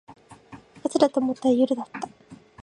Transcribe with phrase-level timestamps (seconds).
[0.83, 2.09] 朝だと思ったら夜だった